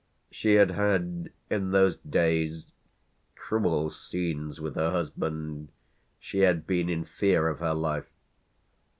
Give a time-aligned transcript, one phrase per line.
[0.31, 2.65] She had had in those days
[3.35, 5.67] cruel scenes with her husband,
[6.19, 8.09] she had been in fear of her life.